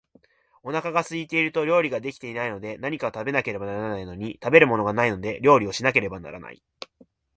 [0.63, 6.63] お腹が空いていると料理が出来ないので、何か食べなければならないのに、食べるものがないので料理をしなければならない